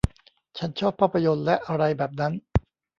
[0.57, 2.33] ฉันชอบภาพยนตร์และอะไรแบบนั้น